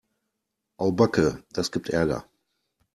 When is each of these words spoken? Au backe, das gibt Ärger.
Au 0.79 0.91
backe, 0.93 1.37
das 1.53 1.71
gibt 1.71 1.89
Ärger. 1.91 2.27